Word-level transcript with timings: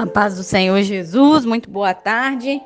A 0.00 0.06
paz 0.06 0.34
do 0.34 0.42
Senhor 0.42 0.80
Jesus, 0.80 1.44
muito 1.44 1.68
boa 1.68 1.92
tarde. 1.92 2.58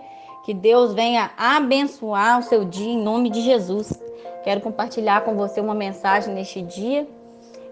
Que 0.44 0.54
Deus 0.54 0.94
venha 0.94 1.32
abençoar 1.36 2.38
o 2.38 2.44
seu 2.44 2.64
dia 2.64 2.92
em 2.92 3.02
nome 3.02 3.28
de 3.28 3.40
Jesus. 3.40 4.00
Quero 4.44 4.60
compartilhar 4.60 5.24
com 5.24 5.34
você 5.34 5.60
uma 5.60 5.74
mensagem 5.74 6.32
neste 6.32 6.62
dia. 6.62 7.08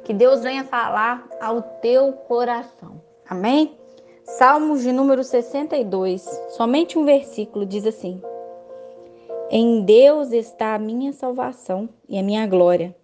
Que 0.03 0.13
Deus 0.13 0.43
venha 0.43 0.65
falar 0.65 1.25
ao 1.41 1.63
teu 1.81 2.13
coração. 2.13 3.01
Amém? 3.25 3.79
Salmos 4.25 4.83
de 4.83 4.91
número 4.91 5.23
62, 5.23 6.23
somente 6.57 6.99
um 6.99 7.05
versículo 7.05 7.65
diz 7.65 7.87
assim: 7.87 8.21
Em 9.49 9.83
Deus 9.83 10.33
está 10.33 10.75
a 10.75 10.79
minha 10.81 11.13
salvação 11.13 11.89
e 12.09 12.19
a 12.19 12.23
minha 12.25 12.49
glória, 12.49 12.97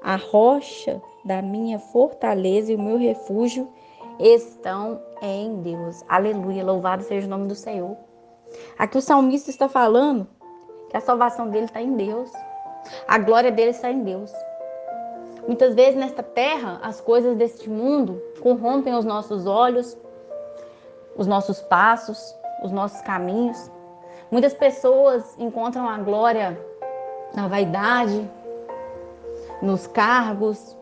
a 0.00 0.14
rocha 0.14 1.02
da 1.24 1.42
minha 1.42 1.80
fortaleza 1.80 2.70
e 2.70 2.76
o 2.76 2.80
meu 2.80 2.96
refúgio 2.96 3.68
estão 4.18 5.00
em 5.20 5.60
Deus. 5.62 6.04
Aleluia, 6.08 6.64
louvado 6.64 7.02
seja 7.02 7.26
o 7.26 7.30
nome 7.30 7.48
do 7.48 7.54
Senhor. 7.54 7.96
Aqui 8.78 8.98
o 8.98 9.02
salmista 9.02 9.50
está 9.50 9.68
falando 9.68 10.26
que 10.90 10.96
a 10.96 11.00
salvação 11.00 11.48
dele 11.48 11.66
está 11.66 11.80
em 11.80 11.96
Deus. 11.96 12.30
A 13.08 13.18
glória 13.18 13.50
dele 13.50 13.70
está 13.70 13.90
em 13.90 14.02
Deus. 14.02 14.32
Muitas 15.46 15.74
vezes 15.74 15.96
nesta 15.96 16.22
terra, 16.22 16.78
as 16.82 17.00
coisas 17.00 17.36
deste 17.36 17.68
mundo 17.68 18.22
corrompem 18.40 18.94
os 18.94 19.04
nossos 19.04 19.46
olhos, 19.46 19.96
os 21.16 21.26
nossos 21.26 21.60
passos, 21.62 22.34
os 22.62 22.70
nossos 22.70 23.00
caminhos. 23.02 23.70
Muitas 24.30 24.54
pessoas 24.54 25.36
encontram 25.38 25.88
a 25.88 25.98
glória 25.98 26.58
na 27.34 27.48
vaidade, 27.48 28.28
nos 29.60 29.86
cargos, 29.86 30.76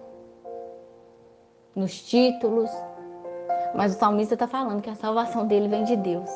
nos 1.74 2.02
títulos, 2.02 2.70
mas 3.74 3.94
o 3.94 3.98
salmista 3.98 4.34
está 4.34 4.46
falando 4.46 4.82
que 4.82 4.90
a 4.90 4.94
salvação 4.94 5.46
dele 5.46 5.68
vem 5.68 5.84
de 5.84 5.96
Deus. 5.96 6.30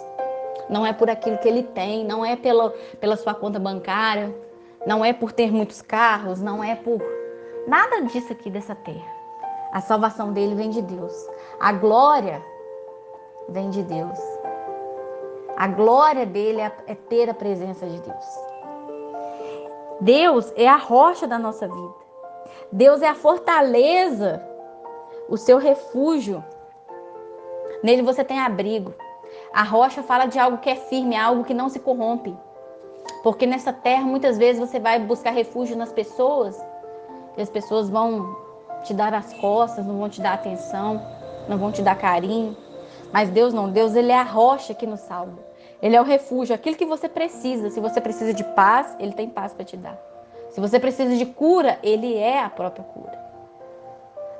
Não 0.69 0.87
é 0.87 0.93
por 0.93 1.11
aquilo 1.11 1.39
que 1.39 1.49
ele 1.49 1.63
tem, 1.63 2.05
não 2.05 2.25
é 2.25 2.37
pela, 2.37 2.71
pela 3.01 3.17
sua 3.17 3.35
conta 3.35 3.59
bancária, 3.59 4.35
não 4.87 5.05
é 5.05 5.13
por 5.13 5.33
ter 5.33 5.53
muitos 5.53 5.83
carros, 5.83 6.41
não 6.41 6.63
é 6.63 6.75
por 6.75 7.01
nada 7.67 8.03
disso 8.03 8.33
aqui 8.33 8.51
dessa 8.51 8.75
terra. 8.75 9.15
A 9.73 9.81
salvação 9.81 10.33
dele 10.33 10.55
vem 10.55 10.71
de 10.71 10.81
Deus. 10.81 11.13
A 11.61 11.73
glória 11.73 12.41
vem 13.48 13.71
de 13.71 13.83
Deus. 13.83 14.19
A 15.57 15.67
glória 15.67 16.27
dele 16.27 16.61
é, 16.61 16.73
é 16.87 16.95
ter 16.95 17.29
a 17.29 17.35
presença 17.35 17.87
de 17.87 18.01
Deus. 18.01 18.25
Deus 20.01 20.53
é 20.57 20.69
a 20.69 20.77
rocha 20.77 21.27
da 21.27 21.39
nossa 21.39 21.67
vida. 21.67 21.95
Deus 22.71 23.03
é 23.03 23.09
a 23.09 23.15
fortaleza, 23.15 24.43
o 25.29 25.37
seu 25.37 25.59
refúgio. 25.59 26.43
Nele 27.85 28.01
você 28.01 28.25
tem 28.25 28.41
abrigo. 28.41 28.95
A 29.53 29.63
rocha 29.63 30.03
fala 30.03 30.25
de 30.25 30.39
algo 30.39 30.57
que 30.57 30.71
é 30.71 30.75
firme, 30.75 31.15
algo 31.15 31.45
que 31.45 31.53
não 31.53 31.69
se 31.69 31.79
corrompe. 31.79 32.35
Porque 33.23 33.45
nessa 33.45 33.75
terra 33.75 34.07
muitas 34.07 34.39
vezes 34.39 34.59
você 34.59 34.81
vai 34.81 34.99
buscar 34.99 35.33
refúgio 35.33 35.77
nas 35.77 35.93
pessoas 35.93 36.59
e 37.37 37.43
as 37.43 37.51
pessoas 37.51 37.91
vão 37.91 38.35
te 38.85 38.95
dar 38.95 39.13
as 39.13 39.35
costas, 39.35 39.85
não 39.85 39.99
vão 39.99 40.09
te 40.09 40.23
dar 40.23 40.33
atenção, 40.33 40.99
não 41.47 41.59
vão 41.59 41.71
te 41.71 41.83
dar 41.83 41.95
carinho. 41.95 42.57
Mas 43.13 43.29
Deus 43.29 43.53
não, 43.53 43.71
Deus 43.71 43.95
ele 43.95 44.13
é 44.13 44.19
a 44.19 44.23
rocha 44.23 44.73
que 44.73 44.87
nos 44.87 45.01
salva. 45.01 45.39
Ele 45.83 45.95
é 45.95 46.01
o 46.01 46.05
refúgio, 46.05 46.55
aquilo 46.55 46.77
que 46.77 46.87
você 46.87 47.07
precisa. 47.07 47.69
Se 47.69 47.81
você 47.81 48.01
precisa 48.01 48.33
de 48.33 48.45
paz, 48.45 48.97
ele 48.98 49.13
tem 49.13 49.29
paz 49.29 49.53
para 49.53 49.63
te 49.63 49.77
dar. 49.77 49.98
Se 50.48 50.59
você 50.59 50.81
precisa 50.81 51.15
de 51.15 51.27
cura, 51.27 51.79
ele 51.83 52.17
é 52.17 52.43
a 52.43 52.48
própria 52.48 52.83
cura. 52.83 53.23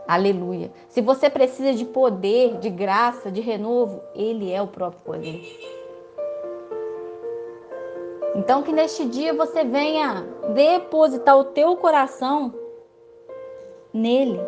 Aleluia. 0.07 0.71
Se 0.89 1.01
você 1.01 1.31
precisa 1.31 1.73
de 1.73 1.85
poder, 1.85 2.59
de 2.59 2.69
graça, 2.69 3.31
de 3.31 3.41
renovo, 3.41 4.03
Ele 4.15 4.53
é 4.53 4.61
o 4.61 4.67
próprio 4.67 5.01
poder. 5.03 5.41
Então 8.37 8.63
que 8.63 8.73
neste 8.73 9.07
dia 9.07 9.33
você 9.33 9.65
venha 9.65 10.27
depositar 10.53 11.39
o 11.39 11.45
teu 11.45 11.77
coração 11.77 12.53
nele, 13.93 14.41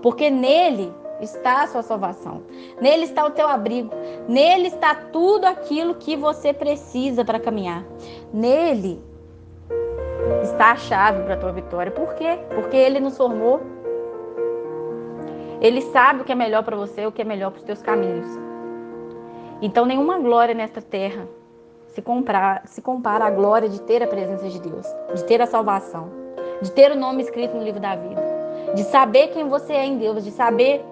porque 0.00 0.30
nele 0.30 0.94
está 1.20 1.62
a 1.62 1.66
sua 1.66 1.82
salvação. 1.82 2.42
Nele 2.80 3.04
está 3.04 3.24
o 3.26 3.30
teu 3.30 3.48
abrigo. 3.48 3.90
Nele 4.28 4.68
está 4.68 4.94
tudo 4.94 5.44
aquilo 5.44 5.96
que 5.96 6.16
você 6.16 6.52
precisa 6.52 7.24
para 7.24 7.40
caminhar. 7.40 7.84
Nele 8.32 9.02
está 10.42 10.72
a 10.72 10.76
chave 10.76 11.22
para 11.24 11.34
a 11.34 11.38
tua 11.38 11.52
vitória. 11.52 11.90
Por 11.90 12.14
quê? 12.14 12.38
Porque 12.54 12.76
ele 12.76 13.00
nos 13.00 13.16
formou 13.16 13.60
ele 15.60 15.80
sabe 15.80 16.22
o 16.22 16.24
que 16.24 16.32
é 16.32 16.34
melhor 16.34 16.62
para 16.62 16.76
você, 16.76 17.06
o 17.06 17.12
que 17.12 17.22
é 17.22 17.24
melhor 17.24 17.50
para 17.50 17.58
os 17.58 17.64
teus 17.64 17.82
caminhos. 17.82 18.28
Então, 19.62 19.86
nenhuma 19.86 20.18
glória 20.18 20.54
nesta 20.54 20.82
terra 20.82 21.26
se, 21.88 22.02
compara, 22.02 22.62
se 22.66 22.82
compara 22.82 23.24
à 23.24 23.30
glória 23.30 23.68
de 23.68 23.80
ter 23.80 24.02
a 24.02 24.06
presença 24.06 24.48
de 24.48 24.60
Deus, 24.60 24.86
de 25.14 25.24
ter 25.24 25.40
a 25.40 25.46
salvação, 25.46 26.10
de 26.60 26.70
ter 26.72 26.90
o 26.92 26.98
nome 26.98 27.22
escrito 27.22 27.56
no 27.56 27.62
livro 27.62 27.80
da 27.80 27.96
vida, 27.96 28.22
de 28.74 28.82
saber 28.84 29.28
quem 29.28 29.48
você 29.48 29.72
é 29.72 29.86
em 29.86 29.96
Deus, 29.96 30.22
de 30.22 30.30
saber 30.30 30.84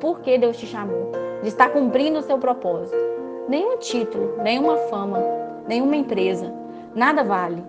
por 0.00 0.20
que 0.20 0.38
Deus 0.38 0.56
te 0.56 0.66
chamou, 0.66 1.10
de 1.42 1.48
estar 1.48 1.70
cumprindo 1.70 2.20
o 2.20 2.22
seu 2.22 2.38
propósito. 2.38 2.96
Nenhum 3.48 3.78
título, 3.78 4.36
nenhuma 4.42 4.76
fama, 4.88 5.18
nenhuma 5.66 5.96
empresa, 5.96 6.52
nada 6.94 7.24
vale. 7.24 7.62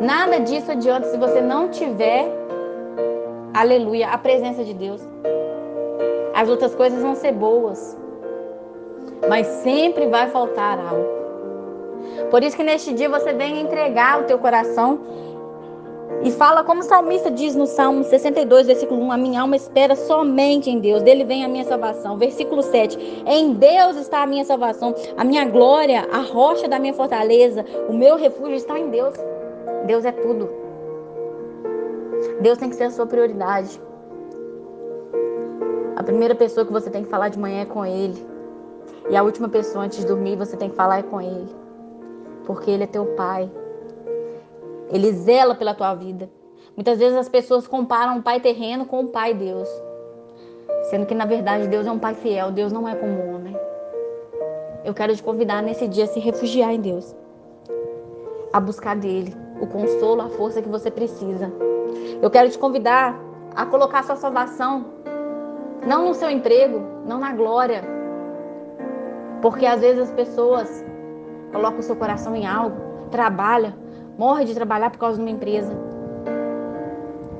Nada 0.00 0.40
disso 0.40 0.72
adianta 0.72 1.08
se 1.08 1.18
você 1.18 1.42
não 1.42 1.68
tiver 1.68 2.40
aleluia, 3.52 4.08
a 4.08 4.18
presença 4.18 4.64
de 4.64 4.74
Deus. 4.74 5.02
As 6.40 6.48
outras 6.48 6.74
coisas 6.74 7.02
vão 7.02 7.14
ser 7.14 7.32
boas, 7.32 7.94
mas 9.28 9.46
sempre 9.46 10.06
vai 10.06 10.26
faltar 10.30 10.78
algo. 10.78 11.04
Por 12.30 12.42
isso 12.42 12.56
que 12.56 12.62
neste 12.62 12.94
dia 12.94 13.10
você 13.10 13.34
vem 13.34 13.60
entregar 13.60 14.22
o 14.22 14.24
teu 14.24 14.38
coração 14.38 15.00
e 16.22 16.30
fala 16.30 16.64
como 16.64 16.80
o 16.80 16.82
salmista 16.82 17.30
diz 17.30 17.54
no 17.54 17.66
Salmo 17.66 18.04
62, 18.04 18.68
versículo 18.68 19.02
1, 19.02 19.12
a 19.12 19.18
minha 19.18 19.42
alma 19.42 19.54
espera 19.54 19.94
somente 19.94 20.70
em 20.70 20.80
Deus, 20.80 21.02
dele 21.02 21.24
vem 21.24 21.44
a 21.44 21.48
minha 21.48 21.64
salvação. 21.64 22.16
Versículo 22.16 22.62
7, 22.62 23.22
em 23.26 23.52
Deus 23.52 23.98
está 23.98 24.22
a 24.22 24.26
minha 24.26 24.46
salvação, 24.46 24.94
a 25.18 25.24
minha 25.24 25.44
glória, 25.44 26.08
a 26.10 26.20
rocha 26.20 26.66
da 26.66 26.78
minha 26.78 26.94
fortaleza, 26.94 27.66
o 27.86 27.92
meu 27.92 28.16
refúgio 28.16 28.54
está 28.54 28.78
em 28.78 28.88
Deus. 28.88 29.12
Deus 29.84 30.06
é 30.06 30.12
tudo. 30.12 30.48
Deus 32.40 32.56
tem 32.56 32.70
que 32.70 32.76
ser 32.76 32.84
a 32.84 32.90
sua 32.90 33.04
prioridade. 33.04 33.89
A 36.00 36.02
primeira 36.02 36.34
pessoa 36.34 36.64
que 36.64 36.72
você 36.72 36.88
tem 36.88 37.04
que 37.04 37.10
falar 37.10 37.28
de 37.28 37.38
manhã 37.38 37.60
é 37.60 37.66
com 37.66 37.84
Ele. 37.84 38.26
E 39.10 39.16
a 39.18 39.22
última 39.22 39.50
pessoa 39.50 39.84
antes 39.84 39.98
de 39.98 40.06
dormir 40.06 40.34
você 40.34 40.56
tem 40.56 40.70
que 40.70 40.74
falar 40.74 41.00
é 41.00 41.02
com 41.02 41.20
Ele. 41.20 41.54
Porque 42.46 42.70
Ele 42.70 42.84
é 42.84 42.86
teu 42.86 43.04
Pai. 43.04 43.50
Ele 44.88 45.12
zela 45.12 45.54
pela 45.54 45.74
tua 45.74 45.94
vida. 45.94 46.30
Muitas 46.74 46.98
vezes 46.98 47.18
as 47.18 47.28
pessoas 47.28 47.66
comparam 47.66 48.16
o 48.16 48.22
Pai 48.22 48.40
terreno 48.40 48.86
com 48.86 49.00
o 49.00 49.08
Pai 49.08 49.34
Deus. 49.34 49.68
Sendo 50.84 51.04
que 51.04 51.14
na 51.14 51.26
verdade 51.26 51.68
Deus 51.68 51.86
é 51.86 51.92
um 51.92 51.98
Pai 51.98 52.14
fiel. 52.14 52.50
Deus 52.50 52.72
não 52.72 52.88
é 52.88 52.94
como 52.94 53.12
um 53.12 53.34
homem. 53.34 53.54
Eu 54.82 54.94
quero 54.94 55.14
te 55.14 55.22
convidar 55.22 55.62
nesse 55.62 55.86
dia 55.86 56.04
a 56.04 56.06
se 56.06 56.18
refugiar 56.18 56.72
em 56.72 56.80
Deus. 56.80 57.14
A 58.54 58.58
buscar 58.58 58.96
dele 58.96 59.36
o 59.60 59.66
consolo, 59.66 60.22
a 60.22 60.30
força 60.30 60.62
que 60.62 60.68
você 60.70 60.90
precisa. 60.90 61.52
Eu 62.22 62.30
quero 62.30 62.48
te 62.48 62.58
convidar 62.58 63.20
a 63.54 63.66
colocar 63.66 64.02
sua 64.02 64.16
salvação 64.16 64.98
não 65.86 66.08
no 66.08 66.14
seu 66.14 66.30
emprego, 66.30 66.82
não 67.06 67.18
na 67.18 67.32
glória. 67.32 67.82
Porque 69.40 69.64
às 69.64 69.80
vezes 69.80 70.02
as 70.02 70.12
pessoas 70.12 70.84
colocam 71.52 71.78
o 71.78 71.82
seu 71.82 71.96
coração 71.96 72.34
em 72.36 72.46
algo, 72.46 72.76
trabalha, 73.10 73.74
morre 74.18 74.44
de 74.44 74.54
trabalhar 74.54 74.90
por 74.90 74.98
causa 74.98 75.16
de 75.16 75.22
uma 75.22 75.30
empresa. 75.30 75.72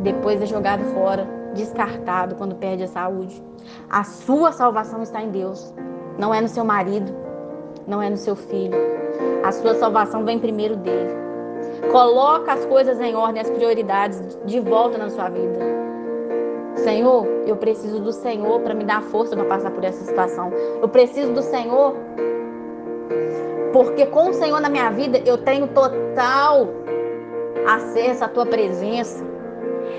Depois 0.01 0.41
é 0.41 0.47
jogado 0.47 0.83
fora, 0.95 1.27
descartado 1.55 2.35
quando 2.35 2.55
perde 2.55 2.85
a 2.85 2.89
saúde. 2.89 3.43
A 3.91 4.03
sua 4.03 4.53
salvação 4.53 5.03
está 5.03 5.23
em 5.23 5.31
Deus, 5.31 5.75
não 6.19 6.33
é 6.33 6.41
no 6.41 6.49
seu 6.49 6.65
marido, 6.65 7.13
não 7.87 8.01
é 8.01 8.09
no 8.09 8.17
seu 8.17 8.35
filho. 8.35 8.79
A 9.45 9.53
sua 9.53 9.75
salvação 9.75 10.25
vem 10.25 10.39
primeiro 10.39 10.77
dele. 10.77 11.11
Coloca 11.93 12.53
as 12.53 12.65
coisas 12.67 13.01
em 13.01 13.15
ordem, 13.15 13.43
as 13.43 13.51
prioridades 13.51 14.39
de 14.47 14.61
volta 14.61 14.97
na 14.97 15.11
sua 15.11 15.29
vida. 15.29 15.59
Senhor, 16.81 17.27
eu 17.47 17.57
preciso 17.57 18.01
do 18.01 18.13
Senhor 18.13 18.61
para 18.61 18.75
me 18.75 18.85
dar 18.85 19.03
força 19.03 19.37
para 19.37 19.45
passar 19.45 19.71
por 19.71 19.85
essa 19.85 20.05
situação. 20.05 20.53
Eu 20.81 20.89
preciso 20.89 21.33
do 21.33 21.43
Senhor 21.43 21.95
porque 23.73 24.07
com 24.07 24.31
o 24.31 24.35
Senhor 24.35 24.61
na 24.61 24.69
minha 24.69 24.91
vida 24.91 25.21
eu 25.25 25.39
tenho 25.39 25.69
total 25.69 26.69
acesso 27.67 28.25
à 28.25 28.29
tua 28.29 28.47
presença. 28.47 29.25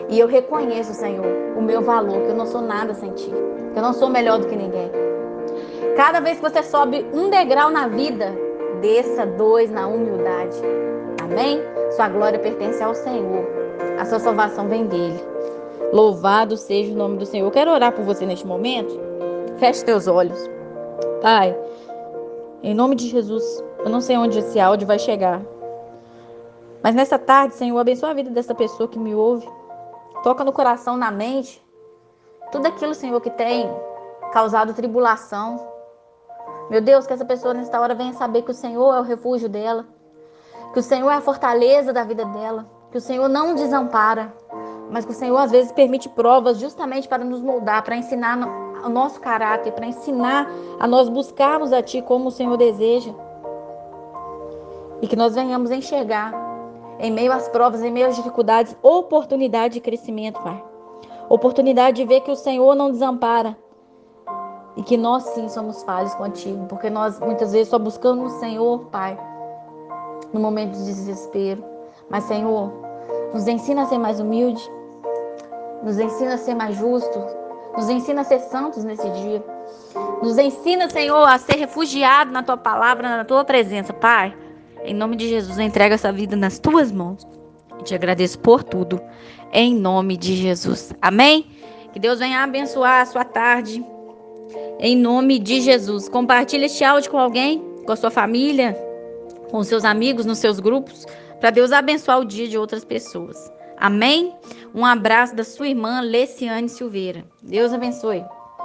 E 0.10 0.20
eu 0.20 0.28
reconheço, 0.28 0.94
Senhor, 0.94 1.26
o 1.56 1.62
meu 1.62 1.82
valor, 1.82 2.22
que 2.22 2.30
eu 2.30 2.36
não 2.36 2.46
sou 2.46 2.62
nada 2.62 2.94
sem 2.94 3.12
ti, 3.12 3.32
que 3.74 3.80
eu 3.80 3.82
não 3.82 3.94
sou 3.94 4.10
melhor 4.10 4.40
do 4.40 4.48
que 4.48 4.56
ninguém. 4.56 4.92
Cada 5.96 6.20
vez 6.20 6.40
que 6.40 6.50
você 6.50 6.64
sobe 6.64 7.06
um 7.14 7.30
degrau 7.30 7.70
na 7.70 7.88
vida, 7.88 8.34
desça 8.82 9.26
dois 9.26 9.72
na 9.72 9.88
humildade. 9.88 10.58
Amém? 11.22 11.62
Sua 11.92 12.10
glória 12.10 12.40
pertence 12.40 12.82
ao 12.84 12.94
Senhor. 12.94 13.46
A 14.00 14.06
sua 14.06 14.20
salvação 14.20 14.68
vem 14.68 14.86
dele. 14.88 15.31
Louvado 15.92 16.56
seja 16.56 16.94
o 16.94 16.96
nome 16.96 17.18
do 17.18 17.26
Senhor. 17.26 17.46
Eu 17.46 17.52
quero 17.52 17.72
orar 17.72 17.92
por 17.92 18.06
você 18.06 18.26
neste 18.26 18.48
momento. 18.48 18.98
Feche 19.58 19.84
teus 19.84 20.08
olhos. 20.08 20.40
Pai, 21.22 21.58
em 22.64 22.74
nome 22.74 22.96
de 22.96 23.10
Jesus, 23.10 23.44
eu 23.80 23.90
não 23.90 24.00
sei 24.00 24.18
onde 24.18 24.40
esse 24.40 24.60
áudio 24.60 24.88
vai 24.88 24.98
chegar. 24.98 25.42
Mas 26.82 26.96
nessa 26.96 27.20
tarde, 27.20 27.56
Senhor, 27.56 27.78
abençoa 27.78 28.12
a 28.12 28.14
vida 28.14 28.30
dessa 28.30 28.56
pessoa 28.56 28.88
que 28.88 28.98
me 28.98 29.14
ouve. 29.14 29.48
Toca 30.24 30.44
no 30.44 30.54
coração, 30.54 30.96
na 30.96 31.12
mente. 31.12 31.64
Tudo 32.52 32.68
aquilo, 32.68 32.96
Senhor, 32.96 33.20
que 33.20 33.30
tem 33.30 33.70
causado 34.32 34.74
tribulação. 34.74 35.68
Meu 36.70 36.82
Deus, 36.82 37.06
que 37.06 37.14
essa 37.14 37.26
pessoa 37.26 37.54
nesta 37.54 37.80
hora 37.80 37.94
venha 37.94 38.14
saber 38.14 38.44
que 38.44 38.52
o 38.52 38.54
Senhor 38.54 38.96
é 38.96 39.00
o 39.00 39.04
refúgio 39.04 39.50
dela. 39.50 39.86
Que 40.74 40.80
o 40.80 40.84
Senhor 40.84 41.12
é 41.12 41.16
a 41.16 41.22
fortaleza 41.22 41.92
da 41.92 42.04
vida 42.04 42.24
dela. 42.24 42.66
Que 42.92 42.98
o 42.98 43.02
Senhor 43.02 43.28
não 43.28 43.56
desampara. 43.56 44.34
Mas 44.92 45.06
que 45.06 45.12
o 45.12 45.16
Senhor 45.16 45.38
às 45.38 45.52
vezes 45.52 45.72
permite 45.72 46.10
provas 46.10 46.60
justamente 46.60 47.08
para 47.08 47.24
nos 47.24 47.42
moldar, 47.42 47.82
para 47.82 47.96
ensinar 47.96 48.38
o 48.84 48.90
nosso 48.90 49.22
caráter, 49.22 49.72
para 49.72 49.88
ensinar 49.88 50.52
a 50.80 50.86
nós 50.86 51.08
buscarmos 51.08 51.72
a 51.72 51.82
Ti 51.82 52.02
como 52.02 52.28
o 52.28 52.32
Senhor 52.32 52.58
deseja. 52.58 53.14
E 55.02 55.08
que 55.08 55.16
nós 55.16 55.34
venhamos 55.34 55.72
enxergar, 55.72 56.34
em 57.00 57.10
meio 57.10 57.32
às 57.32 57.48
provas, 57.48 57.82
em 57.82 57.90
meio 57.90 58.08
às 58.08 58.18
dificuldades, 58.18 58.76
oportunidade 58.84 59.76
de 59.76 59.80
crescimento, 59.80 60.42
Pai. 60.42 60.62
Oportunidade 61.30 61.96
de 61.96 62.06
ver 62.06 62.20
que 62.20 62.32
o 62.32 62.36
Senhor 62.36 62.76
não 62.76 62.92
desampara. 62.92 63.58
E 64.76 64.84
que 64.84 64.98
nós 64.98 65.24
sim 65.24 65.48
somos 65.48 65.84
falhos 65.84 66.14
contigo, 66.16 66.66
porque 66.68 66.90
nós 66.90 67.18
muitas 67.18 67.54
vezes 67.54 67.70
só 67.70 67.80
buscamos 67.80 68.34
o 68.34 68.40
Senhor, 68.40 68.88
Pai, 68.88 69.18
no 70.34 70.40
momento 70.42 70.74
de 70.74 70.86
desespero. 70.86 71.64
Mas, 72.10 72.26
Senhor, 72.26 72.72
nos 73.34 73.48
ensina 73.48 73.84
a 73.84 73.86
ser 73.86 73.98
mais 73.98 74.20
humilde, 74.20 74.62
nos 75.84 76.00
ensina 76.00 76.36
a 76.36 76.38
ser 76.38 76.56
mais 76.56 76.76
justos, 76.76 77.24
nos 77.76 77.90
ensina 77.90 78.22
a 78.22 78.24
ser 78.24 78.40
santos 78.40 78.84
nesse 78.84 79.10
dia. 79.10 79.44
Nos 80.22 80.38
ensina, 80.38 80.90
Senhor, 80.90 81.24
a 81.28 81.38
ser 81.38 81.56
refugiado 81.56 82.32
na 82.32 82.44
tua 82.44 82.58
palavra, 82.58 83.18
na 83.18 83.26
tua 83.26 83.44
presença, 83.44 83.94
Pai. 83.94 84.36
Em 84.84 84.94
nome 84.94 85.16
de 85.16 85.28
Jesus, 85.28 85.58
eu 85.58 85.64
entrego 85.64 85.94
essa 85.94 86.12
vida 86.12 86.36
nas 86.36 86.60
tuas 86.60 86.92
mãos. 86.92 87.28
E 87.80 87.84
te 87.84 87.96
agradeço 87.96 88.40
por 88.40 88.64
tudo. 88.64 89.02
Em 89.52 89.74
nome 89.74 90.18
de 90.18 90.36
Jesus. 90.36 90.94
Amém? 91.02 91.48
Que 91.94 92.00
Deus 92.00 92.20
venha 92.20 92.44
abençoar 92.44 93.02
a 93.02 93.06
sua 93.06 93.26
tarde. 93.26 93.84
Em 94.80 94.96
nome 94.96 95.40
de 95.40 95.62
Jesus. 95.62 96.08
Compartilhe 96.10 96.66
este 96.66 96.84
áudio 96.84 97.12
com 97.12 97.18
alguém, 97.18 97.64
com 97.86 97.92
a 97.92 97.96
sua 97.96 98.12
família, 98.12 98.78
com 99.50 99.64
seus 99.64 99.84
amigos, 99.84 100.26
nos 100.26 100.40
seus 100.40 100.60
grupos, 100.60 101.06
para 101.40 101.50
Deus 101.50 101.72
abençoar 101.72 102.20
o 102.20 102.26
dia 102.26 102.48
de 102.48 102.58
outras 102.58 102.86
pessoas. 102.86 103.52
Amém? 103.78 104.34
Um 104.74 104.86
abraço 104.86 105.36
da 105.36 105.44
sua 105.44 105.68
irmã 105.68 106.02
Leciane 106.02 106.70
Silveira. 106.70 107.26
Deus 107.42 107.74
abençoe. 107.74 108.24